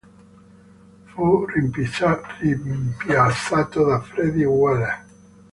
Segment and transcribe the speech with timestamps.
[1.05, 2.33] Fu rimpiazzato
[3.85, 5.05] da Freddy Weller.